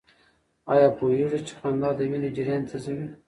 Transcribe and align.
آیا 0.73 0.87
پوهېږئ 0.97 1.39
چې 1.47 1.53
خندا 1.59 1.89
د 1.95 1.99
وینې 2.11 2.29
جریان 2.35 2.61
تېزوي؟ 2.69 3.05